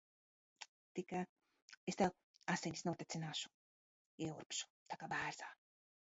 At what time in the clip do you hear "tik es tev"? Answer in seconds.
0.99-2.15